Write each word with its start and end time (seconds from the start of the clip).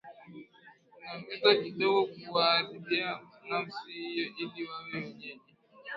aweza 1.11 1.51
kidogo 1.63 1.99
kuwaharibia 2.07 3.19
nafasi 3.49 3.91
hiyo 3.91 4.25
ili 4.39 4.63
wawe 4.69 4.93
wenyeji 4.93 5.53